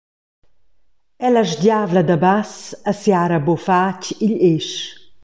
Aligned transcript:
Ella 1.25 1.43
sgiavla 1.51 2.01
da 2.09 2.17
bass 2.23 2.55
e 2.91 2.93
siara 3.01 3.39
bufatg 3.45 4.01
igl 4.25 4.37
esch. 4.53 4.79